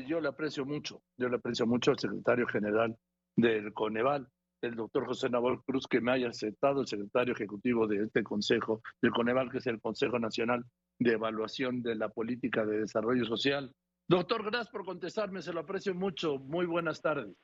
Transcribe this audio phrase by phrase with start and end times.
[0.00, 2.96] y yo le aprecio mucho, yo le aprecio mucho al secretario general
[3.36, 4.26] del Coneval,
[4.62, 8.82] el doctor José Nabor Cruz, que me haya aceptado el secretario ejecutivo de este consejo,
[9.00, 10.64] del Coneval, que es el Consejo Nacional
[10.98, 13.72] de Evaluación de la Política de Desarrollo Social.
[14.06, 16.38] Doctor, gracias por contestarme, se lo aprecio mucho.
[16.38, 17.34] Muy buenas tardes.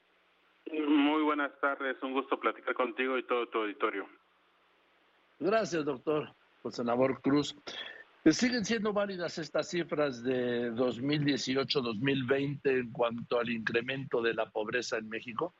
[0.73, 4.07] Muy buenas tardes, un gusto platicar contigo y todo tu auditorio.
[5.39, 7.57] Gracias, doctor José Nabor Cruz.
[8.33, 15.09] ¿Siguen siendo válidas estas cifras de 2018-2020 en cuanto al incremento de la pobreza en
[15.09, 15.55] México?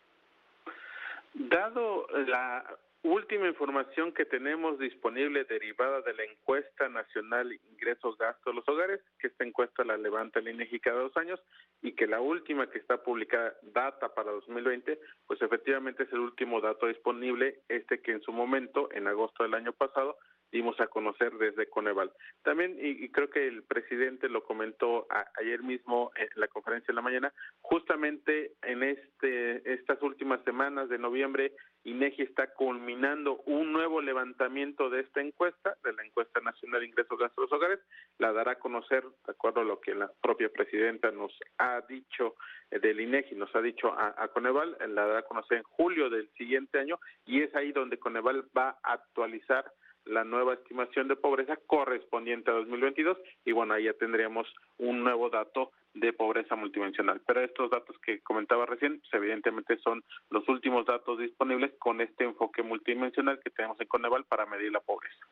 [1.33, 2.65] Dado la
[3.05, 9.01] última información que tenemos disponible derivada de la encuesta nacional ingresos gastos de los hogares,
[9.21, 11.41] que esta encuesta la levanta el INEGI cada dos años
[11.83, 14.99] y que la última que está publicada data para 2020,
[15.29, 19.55] pues efectivamente es el último dato disponible, este que en su momento, en agosto del
[19.55, 20.17] año pasado,
[20.53, 22.13] dimos a conocer desde Coneval.
[22.43, 25.07] También, y, creo que el presidente lo comentó
[25.39, 30.99] ayer mismo en la conferencia de la mañana, justamente en este estas últimas semanas de
[30.99, 31.53] noviembre,
[31.85, 37.19] INEGI está culminando un nuevo levantamiento de esta encuesta, de la encuesta nacional de ingresos
[37.19, 37.79] de los hogares,
[38.19, 42.35] la dará a conocer, de acuerdo a lo que la propia presidenta nos ha dicho
[42.71, 46.11] eh, del INEGI, nos ha dicho a, a Coneval, la dará a conocer en julio
[46.11, 49.65] del siguiente año, y es ahí donde Coneval va a actualizar
[50.07, 54.47] la nueva estimación de pobreza correspondiente a 2022 y bueno, ahí ya tendríamos
[54.79, 57.21] un nuevo dato de pobreza multidimensional.
[57.27, 62.25] Pero estos datos que comentaba recién, pues, evidentemente son los últimos datos disponibles con este
[62.25, 65.27] enfoque multidimensional que tenemos en Coneval para medir la pobreza.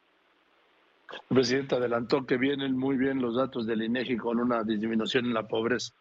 [1.12, 5.34] El presidente adelantó que vienen muy bien los datos del INEGI con una disminución en
[5.34, 5.94] la pobreza.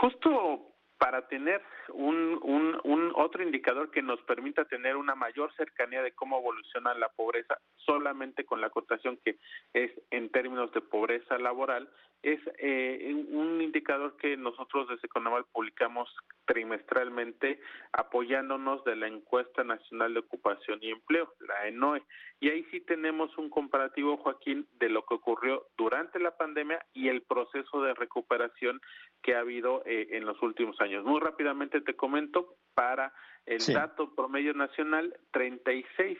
[0.00, 2.40] Justo para tener un,
[3.14, 8.44] otro indicador que nos permita tener una mayor cercanía de cómo evoluciona la pobreza, solamente
[8.44, 9.38] con la acotación que
[9.72, 11.88] es en términos de pobreza laboral,
[12.22, 16.08] es eh, un indicador que nosotros desde Conaval publicamos
[16.46, 17.60] trimestralmente
[17.92, 22.02] apoyándonos de la encuesta nacional de ocupación y empleo, la ENOE.
[22.40, 27.08] Y ahí sí tenemos un comparativo, Joaquín, de lo que ocurrió durante la pandemia y
[27.08, 28.80] el proceso de recuperación
[29.22, 30.83] que ha habido eh, en los últimos años.
[31.04, 33.12] Muy rápidamente te comento, para
[33.46, 36.18] el dato promedio nacional, 36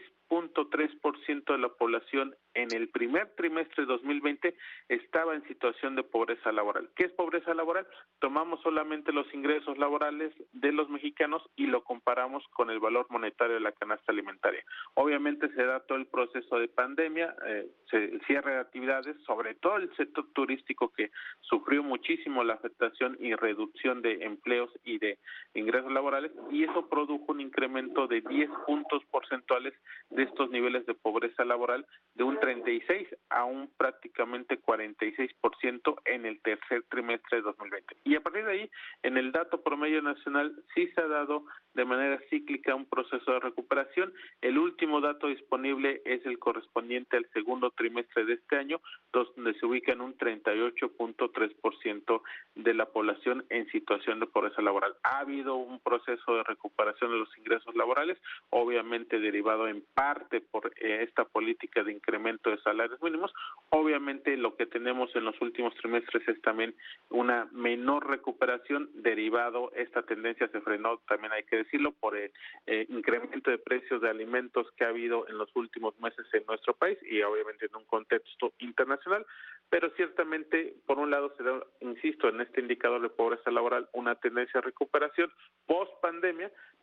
[1.25, 4.55] ciento de la población en el primer trimestre de 2020
[4.89, 6.89] estaba en situación de pobreza laboral.
[6.97, 7.87] ¿Qué es pobreza laboral?
[8.21, 13.55] Tomamos solamente los ingresos laborales de los mexicanos y lo comparamos con el valor monetario
[13.55, 14.65] de la canasta alimentaria.
[14.95, 19.77] Obviamente se da todo el proceso de pandemia, eh, se cierre de actividades, sobre todo
[19.77, 21.11] el sector turístico que
[21.41, 25.19] sufrió muchísimo la afectación y reducción de empleos y de
[25.55, 29.75] ingresos laborales y eso produjo un incremento de 10 puntos porcentuales
[30.11, 36.41] de estos niveles de pobreza laboral de un 36 a un prácticamente 46% en el
[36.41, 37.97] tercer trimestre de 2020.
[38.05, 38.71] Y a partir de ahí,
[39.03, 41.45] en el dato promedio nacional sí se ha dado
[41.75, 44.13] de manera cíclica un proceso de recuperación.
[44.41, 48.81] El último dato disponible es el correspondiente al segundo trimestre de este año,
[49.13, 52.23] donde se ubica en un 38.3%
[52.55, 54.95] de la población en situación de pobreza laboral.
[55.03, 58.19] Ha habido un proceso de recuperación de los ingresos laborales,
[58.51, 63.33] obviamente derivado en parte por eh, esta política de incremento de salarios mínimos.
[63.71, 66.75] Obviamente lo que tenemos en los últimos trimestres es también
[67.11, 72.31] una menor recuperación derivado, esta tendencia se frenó, también hay que decirlo, por el
[72.67, 76.75] eh, incremento de precios de alimentos que ha habido en los últimos meses en nuestro
[76.75, 79.27] país y obviamente en un contexto internacional,
[79.71, 84.15] pero ciertamente, por un lado, se da, insisto, en este indicador de pobreza laboral una
[84.15, 85.33] tendencia a recuperación
[85.67, 86.24] post pandemia,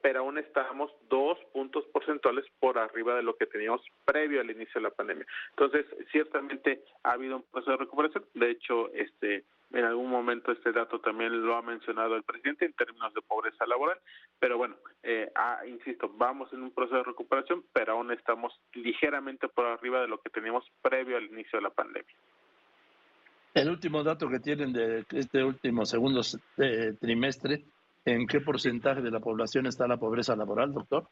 [0.02, 4.74] pero aún estamos dos puntos porcentuales por arriba de lo que teníamos previo al inicio
[4.75, 5.25] de la pandemia.
[5.52, 8.25] Entonces, ciertamente ha habido un proceso de recuperación.
[8.34, 12.74] De hecho, este en algún momento este dato también lo ha mencionado el presidente en
[12.74, 13.97] términos de pobreza laboral,
[14.40, 19.47] pero bueno, eh, ah, insisto, vamos en un proceso de recuperación, pero aún estamos ligeramente
[19.47, 22.13] por arriba de lo que teníamos previo al inicio de la pandemia.
[23.53, 26.22] El último dato que tienen de este último segundo
[26.58, 27.64] eh, trimestre,
[28.06, 31.08] ¿en qué porcentaje de la población está la pobreza laboral, doctor?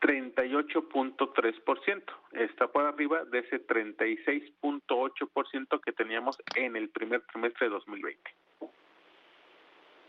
[0.00, 2.02] 38.3%.
[2.32, 8.22] Está por arriba de ese 36.8% que teníamos en el primer trimestre de 2020.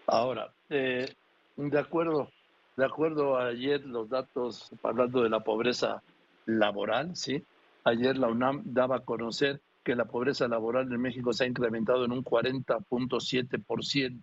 [0.08, 1.14] Ahora, eh,
[1.56, 2.30] de acuerdo,
[2.76, 6.02] de acuerdo a ayer los datos hablando de la pobreza
[6.46, 7.44] laboral, sí.
[7.86, 12.06] Ayer la UNAM daba a conocer que la pobreza laboral en México se ha incrementado
[12.06, 14.22] en un 40.7%.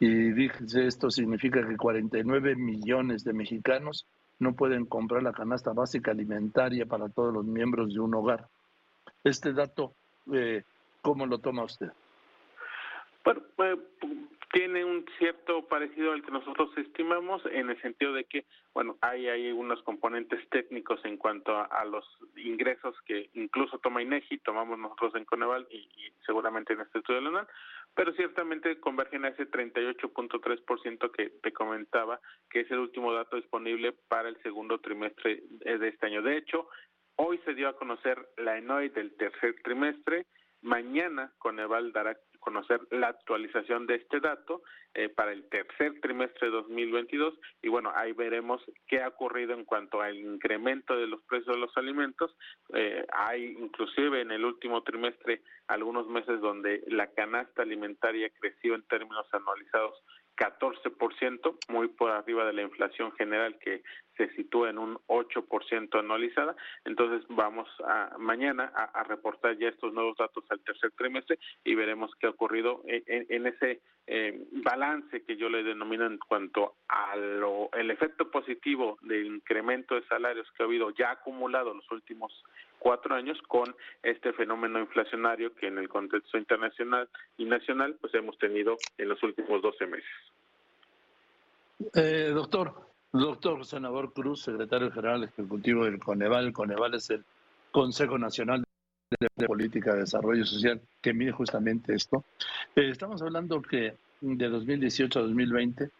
[0.00, 4.06] Y dije, esto significa que 49 millones de mexicanos
[4.38, 8.48] no pueden comprar la canasta básica alimentaria para todos los miembros de un hogar.
[9.22, 9.92] Este dato,
[10.32, 10.62] eh,
[11.02, 11.92] ¿cómo lo toma usted?
[13.22, 13.76] Bueno, eh,
[14.52, 19.28] tiene un cierto parecido al que nosotros estimamos en el sentido de que, bueno, hay,
[19.28, 22.04] hay unos componentes técnicos en cuanto a, los
[22.36, 25.88] ingresos que incluso toma INEGI, tomamos nosotros en Coneval y,
[26.26, 27.48] seguramente en este estudio de la
[27.94, 33.92] pero ciertamente convergen a ese 38.3% que te comentaba, que es el último dato disponible
[34.08, 36.22] para el segundo trimestre de este año.
[36.22, 36.68] De hecho,
[37.16, 40.26] hoy se dio a conocer la ENOI del tercer trimestre,
[40.62, 44.62] mañana Coneval dará conocer la actualización de este dato
[44.94, 49.64] eh, para el tercer trimestre de 2022 y bueno, ahí veremos qué ha ocurrido en
[49.64, 52.34] cuanto al incremento de los precios de los alimentos.
[52.74, 58.82] Eh, hay inclusive en el último trimestre algunos meses donde la canasta alimentaria creció en
[58.82, 59.94] términos anualizados
[60.36, 63.82] 14%, muy por arriba de la inflación general que
[64.16, 66.54] se sitúa en un 8% anualizada.
[66.84, 72.10] Entonces vamos a mañana a, reportar ya estos nuevos datos al tercer trimestre y veremos
[72.18, 77.70] qué ha ocurrido en, ese eh, balance que yo le denomino en cuanto a lo,
[77.72, 82.44] el efecto positivo del incremento de salarios que ha habido ya acumulado en los últimos
[82.80, 88.36] cuatro años con este fenómeno inflacionario que en el contexto internacional y nacional pues hemos
[88.38, 90.10] tenido en los últimos 12 meses.
[91.94, 92.74] Eh, doctor,
[93.12, 96.52] doctor senador Cruz, secretario general ejecutivo del Coneval.
[96.52, 97.24] Coneval es el
[97.70, 98.64] Consejo Nacional
[99.36, 102.24] de Política de Desarrollo Social que mide justamente esto.
[102.74, 105.90] Eh, estamos hablando que de 2018 a 2020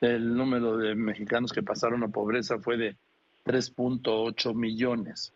[0.00, 2.96] el número de mexicanos que pasaron a pobreza fue de
[3.44, 5.32] 3.8 millones.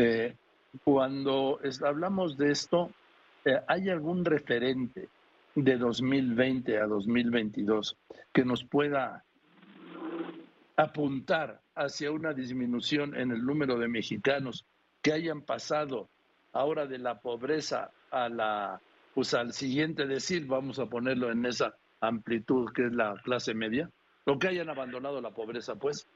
[0.00, 0.36] Eh,
[0.84, 2.92] cuando hablamos de esto,
[3.66, 5.08] ¿hay algún referente
[5.56, 7.96] de 2020 a 2022
[8.32, 9.24] que nos pueda
[10.76, 14.64] apuntar hacia una disminución en el número de mexicanos
[15.02, 16.08] que hayan pasado
[16.52, 18.80] ahora de la pobreza a la
[19.14, 23.90] pues al siguiente decir, vamos a ponerlo en esa amplitud que es la clase media,
[24.26, 26.06] o que hayan abandonado la pobreza, pues.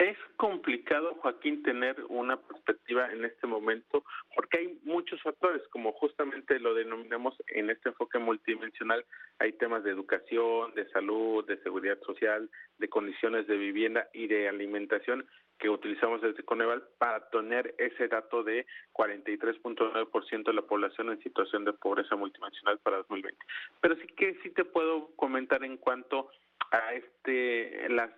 [0.00, 4.02] Es complicado, Joaquín, tener una perspectiva en este momento
[4.34, 9.04] porque hay muchos factores, como justamente lo denominamos en este enfoque multidimensional.
[9.40, 12.48] Hay temas de educación, de salud, de seguridad social,
[12.78, 15.26] de condiciones de vivienda y de alimentación
[15.58, 18.64] que utilizamos desde Coneval para tener ese dato de
[18.94, 23.36] 43.9% de la población en situación de pobreza multidimensional para 2020.
[23.82, 26.30] Pero sí que sí te puedo comentar en cuanto
[26.70, 28.10] a este las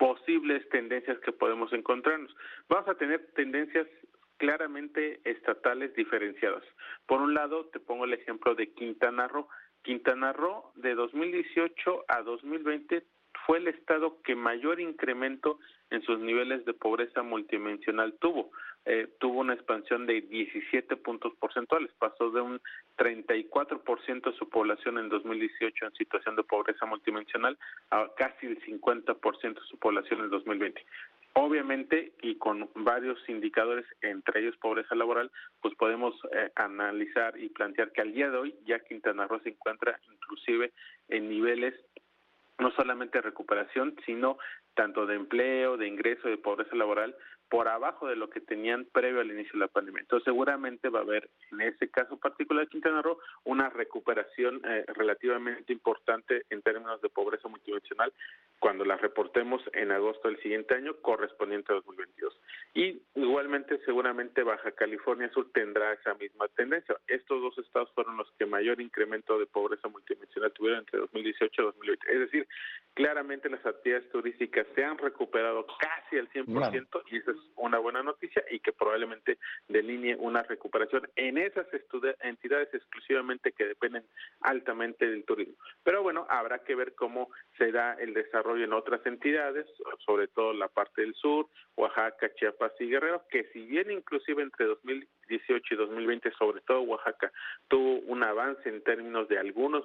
[0.00, 2.34] posibles tendencias que podemos encontrarnos.
[2.70, 3.86] Vamos a tener tendencias
[4.38, 6.64] claramente estatales diferenciadas.
[7.06, 9.46] Por un lado, te pongo el ejemplo de Quintana Roo.
[9.82, 13.04] Quintana Roo de 2018 a 2020
[13.44, 15.58] fue el estado que mayor incremento
[15.90, 18.50] en sus niveles de pobreza multidimensional tuvo.
[18.86, 22.60] Eh, tuvo una expansión de 17 puntos porcentuales, pasó de un
[22.96, 27.58] 34% de su población en 2018 en situación de pobreza multidimensional
[27.90, 30.82] a casi el 50% de su población en 2020.
[31.34, 37.92] Obviamente, y con varios indicadores, entre ellos pobreza laboral, pues podemos eh, analizar y plantear
[37.92, 40.72] que al día de hoy ya Quintana Roo se encuentra inclusive
[41.08, 41.74] en niveles
[42.58, 44.38] no solamente de recuperación, sino
[44.74, 47.14] tanto de empleo, de ingreso, de pobreza laboral,
[47.50, 50.00] por abajo de lo que tenían previo al inicio de la pandemia.
[50.02, 54.84] Entonces, seguramente va a haber, en ese caso particular de Quintana Roo, una recuperación eh,
[54.94, 58.12] relativamente importante en términos de pobreza multidimensional
[58.60, 62.40] cuando la reportemos en agosto del siguiente año, correspondiente a 2022.
[62.74, 66.96] Y igualmente, seguramente Baja California Sur tendrá esa misma tendencia.
[67.08, 71.64] Estos dos estados fueron los que mayor incremento de pobreza multidimensional tuvieron entre 2018 y
[71.64, 72.12] 2020.
[72.12, 72.48] Es decir,
[72.94, 78.02] claramente las actividades turísticas se han recuperado casi al 100% y esa es una buena
[78.02, 81.66] noticia y que probablemente delinee una recuperación en esas
[82.20, 84.04] entidades exclusivamente que dependen
[84.40, 85.54] altamente del turismo.
[85.82, 87.28] Pero bueno, habrá que ver cómo
[87.58, 89.66] se da el desarrollo en otras entidades,
[90.04, 94.66] sobre todo la parte del sur, Oaxaca, Chiapas y Guerrero, que si bien inclusive entre
[95.30, 97.30] 2018 y 2020, sobre todo Oaxaca,
[97.68, 99.84] tuvo un avance en términos de algunos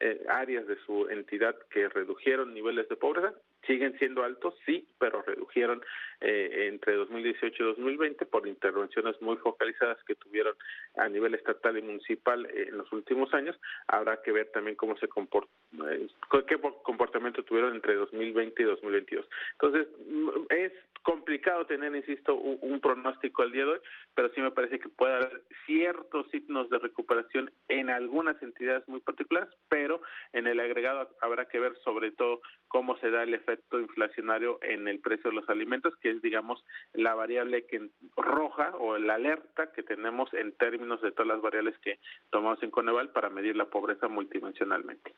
[0.00, 3.34] eh, áreas de su entidad que redujeron niveles de pobreza,
[3.66, 5.82] siguen siendo altos, sí, pero redujeron
[6.20, 10.54] eh, entre 2018 y 2020 por intervenciones muy focalizadas que tuvieron
[10.96, 13.58] a nivel estatal y municipal eh, en los últimos años.
[13.88, 15.50] Habrá que ver también cómo se comporta,
[15.90, 16.08] eh,
[16.46, 19.26] qué comportamiento tuvieron entre 2020 y 2022.
[19.52, 20.72] Entonces, mm, es
[21.02, 23.80] complicado tener, insisto, un, pronóstico al día de hoy,
[24.14, 29.00] pero sí me parece que puede haber ciertos signos de recuperación en algunas entidades muy
[29.00, 30.00] particulares, pero
[30.32, 34.88] en el agregado habrá que ver sobre todo cómo se da el efecto inflacionario en
[34.88, 39.72] el precio de los alimentos, que es, digamos, la variable que roja o la alerta
[39.72, 41.98] que tenemos en términos de todas las variables que
[42.30, 45.14] tomamos en Coneval para medir la pobreza multidimensionalmente.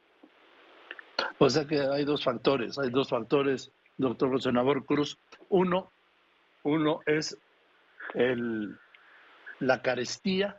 [1.38, 5.18] O sea que hay dos factores, hay dos factores, doctor José Nabor Cruz.
[5.48, 5.90] Uno,
[6.62, 7.38] uno es
[8.14, 8.76] el,
[9.60, 10.56] la carestía,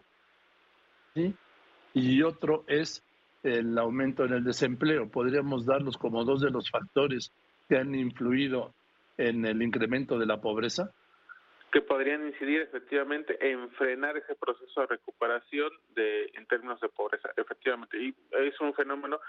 [1.93, 3.03] y otro es
[3.43, 5.09] el aumento en el desempleo.
[5.09, 7.31] Podríamos darlos como dos de los factores
[7.67, 8.73] que han influido
[9.17, 10.91] en el incremento de la pobreza
[11.71, 17.29] que podrían incidir efectivamente en frenar ese proceso de recuperación de en términos de pobreza,
[17.37, 17.97] efectivamente.
[17.99, 19.19] Y es un fenómeno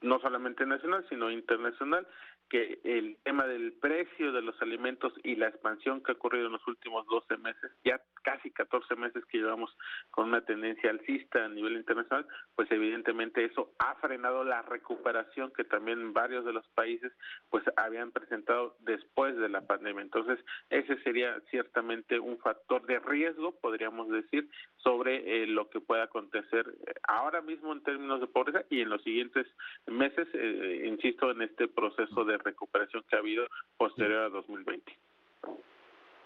[0.00, 2.06] no solamente nacional, sino internacional,
[2.48, 6.52] que el tema del precio de los alimentos y la expansión que ha ocurrido en
[6.52, 9.76] los últimos 12 meses, ya casi 14 meses que llevamos
[10.10, 12.26] con una tendencia alcista a nivel internacional,
[12.56, 17.12] pues evidentemente eso ha frenado la recuperación que también varios de los países
[17.50, 20.02] pues habían presentado después de la pandemia.
[20.02, 20.38] Entonces,
[20.70, 21.89] ese sería ciertamente
[22.20, 27.72] un factor de riesgo, podríamos decir, sobre eh, lo que pueda acontecer eh, ahora mismo
[27.72, 29.46] en términos de pobreza y en los siguientes
[29.86, 34.96] meses, eh, insisto, en este proceso de recuperación que ha habido posterior a 2020.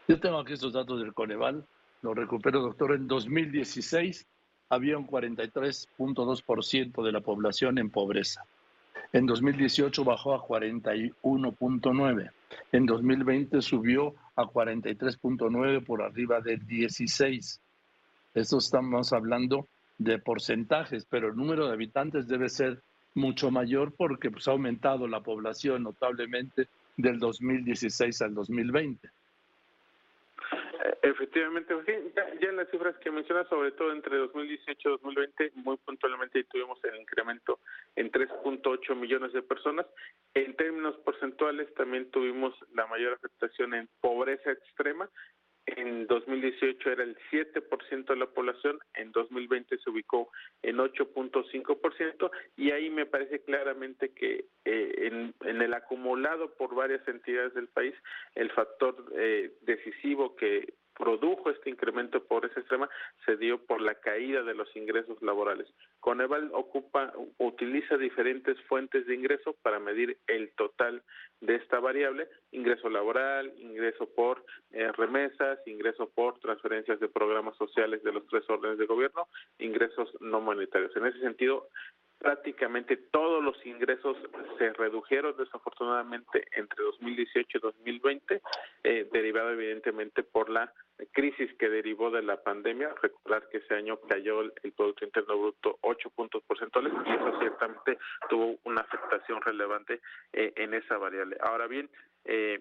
[0.09, 1.66] Yo tengo aquí estos datos del Coneval,
[2.02, 2.92] lo recupero, doctor.
[2.92, 4.26] En 2016
[4.68, 8.44] había un 43.2% de la población en pobreza.
[9.14, 12.30] En 2018 bajó a 41.9.
[12.73, 17.61] En 2020 subió a 43.9 por arriba de 16.
[18.35, 19.68] Eso estamos hablando
[19.99, 22.83] de porcentajes, pero el número de habitantes debe ser
[23.14, 26.66] mucho mayor porque pues, ha aumentado la población notablemente
[26.97, 29.11] del 2016 al 2020.
[31.00, 31.74] Efectivamente,
[32.14, 36.78] ya, en las cifras que mencionas, sobre todo entre 2018 y 2020, muy puntualmente tuvimos
[36.84, 37.58] el incremento
[37.96, 39.86] en 3.8 millones de personas.
[40.34, 45.08] En términos porcentuales, también tuvimos la mayor afectación en pobreza extrema.
[45.66, 50.30] En 2018 era el 7% de la población, en 2020 se ubicó
[50.62, 57.06] en 8.5% y ahí me parece claramente que eh, en, en, el acumulado por varias
[57.09, 57.94] entidades del país,
[58.35, 62.88] el factor eh, decisivo que produjo este incremento de pobreza extrema
[63.24, 65.68] se dio por la caída de los ingresos laborales.
[66.00, 71.02] Coneval ocupa, utiliza diferentes fuentes de ingreso para medir el total
[71.40, 78.02] de esta variable, ingreso laboral, ingreso por eh, remesas, ingreso por transferencias de programas sociales
[78.02, 80.94] de los tres órdenes de gobierno, ingresos no monetarios.
[80.96, 81.68] En ese sentido,
[82.25, 84.16] prácticamente todos los ingresos
[84.57, 88.43] se redujeron desafortunadamente entre 2018 y 2020,
[88.83, 90.73] eh, derivado evidentemente por la
[91.12, 92.95] crisis que derivó de la pandemia.
[93.02, 97.99] Recordar que ese año cayó el, Producto Interno Bruto 8 puntos porcentuales y eso ciertamente
[98.31, 100.00] tuvo una afectación relevante
[100.33, 101.37] eh, en esa variable.
[101.43, 101.90] Ahora bien,
[102.25, 102.59] eh,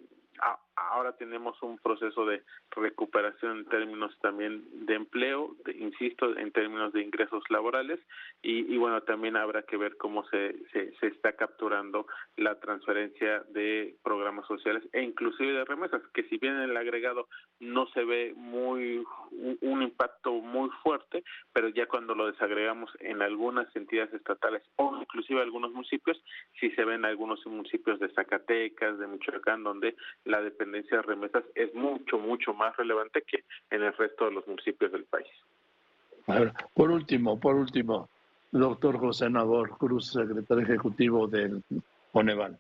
[0.76, 7.02] ahora tenemos un proceso de recuperación en términos también de empleo, insisto, en términos de
[7.02, 8.00] ingresos laborales
[8.42, 14.46] y, bueno, también habrá que ver cómo se, se, está capturando la transferencia de programas
[14.48, 17.28] sociales e inclusive de remesas, que si bien el agregado
[17.60, 19.04] no se ve muy
[19.62, 25.42] un, impacto muy fuerte, pero ya cuando lo desagregamos en algunas entidades estatales o inclusive
[25.42, 26.22] algunos municipios,
[26.60, 31.74] sí se ven algunos municipios de Zacatecas, de Michoacán, donde la dependencia de remesas es
[31.74, 35.28] mucho, mucho más relevante que en el resto de los municipios del país.
[36.74, 38.10] por último, por último,
[38.52, 41.64] doctor José Nabor Cruz, secretario ejecutivo del
[42.12, 42.58] Coneval.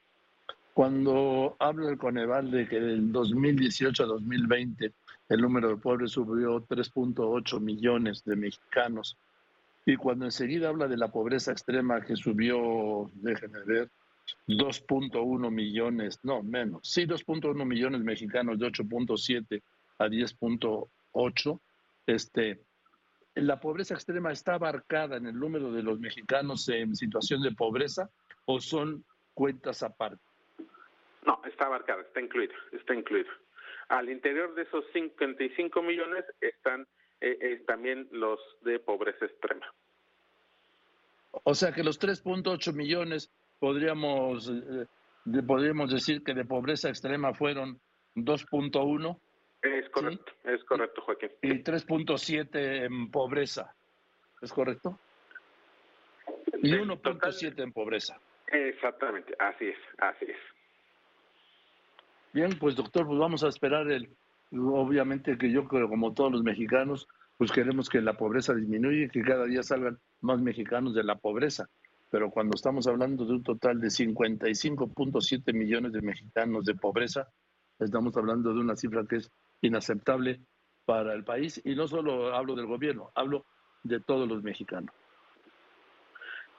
[0.74, 4.92] Cuando habla el Coneval de que del 2018 a 2020
[5.30, 9.18] el número de pobres subió 3.8 millones de mexicanos,
[9.86, 13.90] y cuando enseguida habla de la pobreza extrema que subió, déjenme ver,
[14.48, 19.62] 2.1 millones, no menos, sí, 2.1 millones mexicanos de 8.7
[20.00, 21.60] a 10.8.
[22.06, 22.62] Este,
[23.36, 28.10] ¿La pobreza extrema está abarcada en el número de los mexicanos en situación de pobreza
[28.46, 29.03] o son
[29.34, 30.22] cuentas aparte?
[31.25, 33.30] No, está abarcada, está incluida, está incluida.
[33.88, 36.88] Al interior de esos 55 millones están
[37.22, 39.65] eh, eh, también los de pobreza extrema.
[41.44, 43.32] O sea que los 3.8 millones
[43.63, 44.86] podríamos, eh,
[45.48, 47.79] podríamos decir que de pobreza extrema fueron
[48.13, 49.17] 2.1.
[49.62, 51.29] Es correcto, es correcto, Joaquín.
[51.41, 53.74] Y 3.7 en pobreza,
[54.41, 55.00] ¿es correcto?
[56.62, 58.20] Y 1.7 en pobreza.
[58.48, 60.38] Exactamente, así es, así es.
[62.34, 64.10] Bien, pues doctor, pues vamos a esperar el,
[64.51, 69.10] obviamente que yo creo como todos los mexicanos, pues queremos que la pobreza disminuya y
[69.10, 71.70] que cada día salgan más mexicanos de la pobreza
[72.13, 77.27] pero cuando estamos hablando de un total de 55.7 millones de mexicanos de pobreza,
[77.79, 80.46] estamos hablando de una cifra que es inaceptable
[80.86, 83.48] para el país y no solo hablo del gobierno, hablo
[83.82, 84.93] de todos los mexicanos.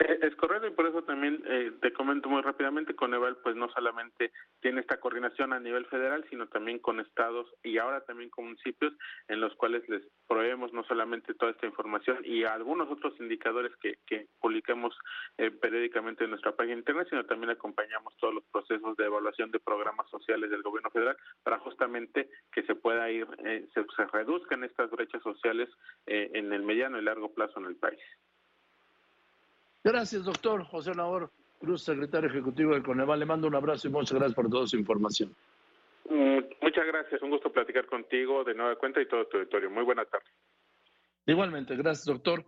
[0.00, 3.68] Eh, es correcto y por eso también eh, te comento muy rápidamente, Coneval pues no
[3.70, 8.46] solamente tiene esta coordinación a nivel federal, sino también con estados y ahora también con
[8.46, 8.92] municipios
[9.28, 13.94] en los cuales les proveemos no solamente toda esta información y algunos otros indicadores que,
[14.40, 14.96] publicamos
[15.38, 19.58] eh, periódicamente en nuestra página internet, sino también acompañamos todos los procesos de evaluación de
[19.58, 23.26] programas sociales del gobierno federal para justamente que se pueda ir,
[23.72, 25.68] se, se reduzcan estas brechas sociales
[26.06, 28.00] en el mediano y largo plazo en el país.
[29.84, 33.20] Gracias, doctor José Nahor Cruz, secretario ejecutivo del Coneval.
[33.20, 35.34] Le mando un abrazo y muchas gracias por toda su información.
[36.08, 39.70] Mm, muchas gracias, un gusto platicar contigo de nueva cuenta y todo tu auditorio.
[39.70, 40.24] Muy buena tarde.
[41.26, 42.44] Igualmente, gracias, doctor.